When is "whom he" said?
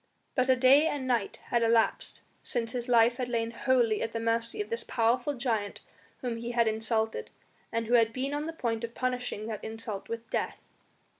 6.21-6.53